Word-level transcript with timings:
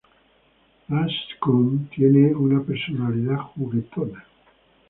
Gas 0.89 1.11
Skunk 1.35 1.91
tiene 1.91 2.33
una 2.33 2.59
personalidad 2.63 3.37
juguetona. 3.55 4.25